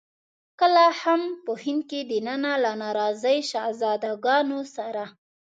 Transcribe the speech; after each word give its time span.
کله 0.59 0.85
هم 1.01 1.21
په 1.45 1.51
هند 1.63 1.81
کې 1.89 1.99
دننه 2.09 2.53
له 2.63 2.71
ناراضي 2.83 3.37
شهزاده 3.49 4.11
ګانو 4.25 4.59
سره. 4.75 5.03